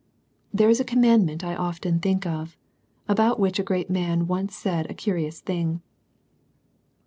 [0.51, 2.57] There is a commandment I often think of,
[3.07, 5.83] about which a great man once said a curious thing.